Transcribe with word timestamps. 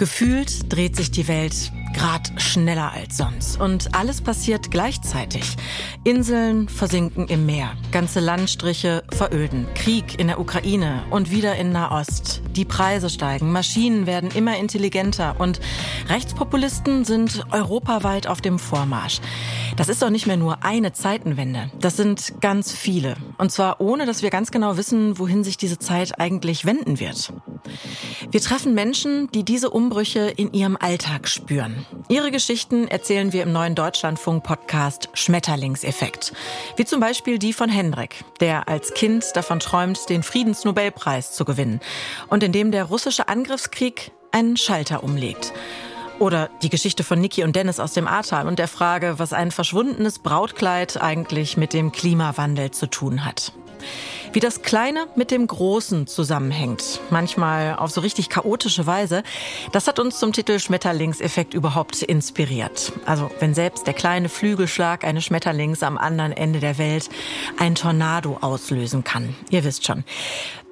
Gefühlt 0.00 0.72
dreht 0.72 0.96
sich 0.96 1.10
die 1.10 1.28
Welt 1.28 1.70
Grad 1.92 2.32
schneller 2.40 2.90
als 2.92 3.18
sonst. 3.18 3.60
Und 3.60 3.94
alles 3.94 4.22
passiert 4.22 4.70
gleichzeitig. 4.70 5.56
Inseln 6.04 6.70
versinken 6.70 7.28
im 7.28 7.44
Meer, 7.44 7.72
ganze 7.92 8.20
Landstriche 8.20 9.02
veröden, 9.12 9.66
Krieg 9.74 10.18
in 10.18 10.28
der 10.28 10.40
Ukraine 10.40 11.02
und 11.10 11.30
wieder 11.30 11.56
in 11.56 11.72
Nahost. 11.72 12.40
Die 12.56 12.64
Preise 12.64 13.10
steigen, 13.10 13.52
Maschinen 13.52 14.06
werden 14.06 14.30
immer 14.30 14.56
intelligenter 14.56 15.38
und 15.38 15.60
Rechtspopulisten 16.08 17.04
sind 17.04 17.44
europaweit 17.50 18.26
auf 18.26 18.40
dem 18.40 18.58
Vormarsch. 18.58 19.20
Das 19.76 19.90
ist 19.90 20.00
doch 20.00 20.10
nicht 20.10 20.26
mehr 20.26 20.38
nur 20.38 20.64
eine 20.64 20.94
Zeitenwende. 20.94 21.70
Das 21.78 21.98
sind 21.98 22.40
ganz 22.40 22.72
viele. 22.72 23.16
Und 23.36 23.52
zwar 23.52 23.82
ohne, 23.82 24.06
dass 24.06 24.22
wir 24.22 24.30
ganz 24.30 24.50
genau 24.50 24.78
wissen, 24.78 25.18
wohin 25.18 25.44
sich 25.44 25.58
diese 25.58 25.78
Zeit 25.78 26.18
eigentlich 26.18 26.64
wenden 26.64 27.00
wird. 27.00 27.34
Wir 28.32 28.40
treffen 28.40 28.74
Menschen, 28.74 29.28
die 29.32 29.44
diese 29.44 29.70
Umbrüche 29.70 30.20
in 30.20 30.52
ihrem 30.52 30.76
Alltag 30.76 31.26
spüren. 31.26 31.84
Ihre 32.08 32.30
Geschichten 32.30 32.86
erzählen 32.86 33.32
wir 33.32 33.42
im 33.42 33.52
neuen 33.52 33.74
Deutschlandfunk-Podcast 33.74 35.08
Schmetterlingseffekt. 35.14 36.32
Wie 36.76 36.84
zum 36.84 37.00
Beispiel 37.00 37.40
die 37.40 37.52
von 37.52 37.68
Hendrik, 37.68 38.24
der 38.38 38.68
als 38.68 38.94
Kind 38.94 39.24
davon 39.34 39.58
träumt, 39.58 40.08
den 40.08 40.22
Friedensnobelpreis 40.22 41.32
zu 41.32 41.44
gewinnen 41.44 41.80
und 42.28 42.44
in 42.44 42.52
dem 42.52 42.70
der 42.70 42.84
russische 42.84 43.28
Angriffskrieg 43.28 44.12
einen 44.30 44.56
Schalter 44.56 45.02
umlegt. 45.02 45.52
Oder 46.20 46.50
die 46.62 46.68
Geschichte 46.68 47.02
von 47.02 47.20
Niki 47.20 47.42
und 47.42 47.56
Dennis 47.56 47.80
aus 47.80 47.94
dem 47.94 48.06
Ahrtal 48.06 48.46
und 48.46 48.60
der 48.60 48.68
Frage, 48.68 49.18
was 49.18 49.32
ein 49.32 49.50
verschwundenes 49.50 50.20
Brautkleid 50.20 51.02
eigentlich 51.02 51.56
mit 51.56 51.72
dem 51.72 51.90
Klimawandel 51.90 52.70
zu 52.70 52.86
tun 52.86 53.24
hat. 53.24 53.52
Wie 54.32 54.38
das 54.38 54.62
Kleine 54.62 55.08
mit 55.16 55.32
dem 55.32 55.44
Großen 55.44 56.06
zusammenhängt, 56.06 57.00
manchmal 57.10 57.74
auf 57.74 57.90
so 57.90 58.00
richtig 58.00 58.28
chaotische 58.28 58.86
Weise, 58.86 59.24
das 59.72 59.88
hat 59.88 59.98
uns 59.98 60.20
zum 60.20 60.32
Titel 60.32 60.60
Schmetterlingseffekt 60.60 61.52
überhaupt 61.52 62.00
inspiriert. 62.02 62.92
Also 63.06 63.28
wenn 63.40 63.54
selbst 63.54 63.88
der 63.88 63.94
kleine 63.94 64.28
Flügelschlag 64.28 65.04
eines 65.04 65.24
Schmetterlings 65.24 65.82
am 65.82 65.98
anderen 65.98 66.30
Ende 66.30 66.60
der 66.60 66.78
Welt 66.78 67.08
ein 67.58 67.74
Tornado 67.74 68.38
auslösen 68.40 69.02
kann. 69.02 69.34
Ihr 69.50 69.64
wisst 69.64 69.84
schon. 69.84 70.04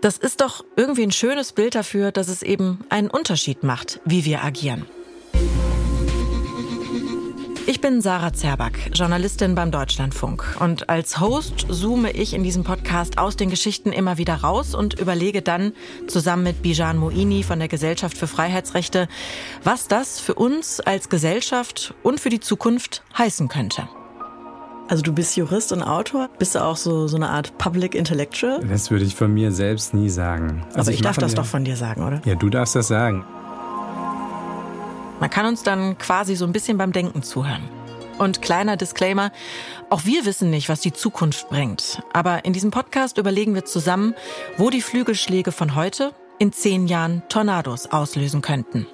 Das 0.00 0.16
ist 0.16 0.40
doch 0.40 0.64
irgendwie 0.76 1.02
ein 1.02 1.12
schönes 1.12 1.52
Bild 1.52 1.74
dafür, 1.74 2.12
dass 2.12 2.28
es 2.28 2.42
eben 2.42 2.84
einen 2.88 3.10
Unterschied 3.10 3.64
macht, 3.64 4.00
wie 4.04 4.24
wir 4.24 4.44
agieren. 4.44 4.86
Ich 7.66 7.80
bin 7.80 8.00
Sarah 8.00 8.32
Zerback, 8.32 8.90
Journalistin 8.94 9.54
beim 9.54 9.70
Deutschlandfunk. 9.70 10.56
Und 10.60 10.88
als 10.88 11.20
Host 11.20 11.66
zoome 11.68 12.10
ich 12.10 12.34
in 12.34 12.42
diesem 12.42 12.64
Podcast 12.64 13.18
aus 13.18 13.36
den 13.36 13.50
Geschichten 13.50 13.92
immer 13.92 14.18
wieder 14.18 14.36
raus 14.36 14.74
und 14.74 14.98
überlege 14.98 15.42
dann 15.42 15.72
zusammen 16.06 16.42
mit 16.42 16.62
Bijan 16.62 16.96
Moini 16.96 17.42
von 17.42 17.58
der 17.58 17.68
Gesellschaft 17.68 18.16
für 18.16 18.26
Freiheitsrechte, 18.26 19.08
was 19.62 19.88
das 19.88 20.20
für 20.20 20.34
uns 20.34 20.80
als 20.80 21.08
Gesellschaft 21.08 21.94
und 22.02 22.18
für 22.18 22.30
die 22.30 22.40
Zukunft 22.40 23.02
heißen 23.16 23.48
könnte. 23.48 23.88
Also 24.88 25.02
du 25.02 25.12
bist 25.12 25.36
Jurist 25.36 25.70
und 25.72 25.82
Autor, 25.82 26.30
bist 26.38 26.56
du 26.56 26.64
auch 26.64 26.76
so, 26.76 27.06
so 27.06 27.16
eine 27.16 27.28
Art 27.28 27.56
Public 27.58 27.94
Intellectual? 27.94 28.60
Das 28.68 28.90
würde 28.90 29.04
ich 29.04 29.14
von 29.14 29.32
mir 29.32 29.52
selbst 29.52 29.94
nie 29.94 30.08
sagen. 30.08 30.64
Also 30.68 30.80
Aber 30.80 30.90
ich, 30.90 30.96
ich 30.96 31.02
darf 31.02 31.18
das 31.18 31.34
doch 31.34 31.46
von 31.46 31.64
dir 31.64 31.76
sagen, 31.76 32.02
oder? 32.02 32.20
Ja, 32.24 32.34
du 32.34 32.48
darfst 32.48 32.74
das 32.74 32.88
sagen. 32.88 33.24
Man 35.20 35.28
kann 35.28 35.44
uns 35.44 35.62
dann 35.62 35.98
quasi 35.98 36.34
so 36.34 36.46
ein 36.46 36.52
bisschen 36.52 36.78
beim 36.78 36.92
Denken 36.92 37.22
zuhören. 37.22 37.68
Und 38.16 38.42
kleiner 38.42 38.76
Disclaimer, 38.76 39.32
auch 39.90 40.04
wir 40.04 40.24
wissen 40.24 40.50
nicht, 40.50 40.68
was 40.70 40.80
die 40.80 40.92
Zukunft 40.92 41.48
bringt. 41.50 42.02
Aber 42.12 42.44
in 42.46 42.54
diesem 42.54 42.70
Podcast 42.70 43.18
überlegen 43.18 43.54
wir 43.54 43.66
zusammen, 43.66 44.14
wo 44.56 44.70
die 44.70 44.82
Flügelschläge 44.82 45.52
von 45.52 45.74
heute 45.74 46.12
in 46.38 46.52
zehn 46.52 46.86
Jahren 46.86 47.22
Tornados 47.28 47.86
auslösen 47.86 48.40
könnten. 48.40 48.86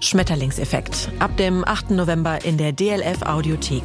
Schmetterlingseffekt. 0.00 1.10
Ab 1.18 1.36
dem 1.36 1.64
8. 1.66 1.90
November 1.90 2.44
in 2.44 2.56
der 2.56 2.72
DLF 2.72 3.22
Audiothek. 3.22 3.82